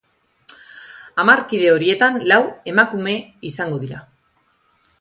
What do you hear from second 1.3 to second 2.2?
kide horietan,